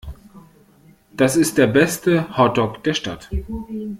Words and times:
Das 1.13 1.35
ist 1.35 1.59
der 1.59 1.67
beste 1.67 2.35
Hotdog 2.35 2.83
der 2.83 2.95
Stadt. 2.95 3.29